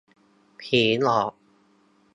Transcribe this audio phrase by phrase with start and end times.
[0.61, 1.33] ผีหลอก!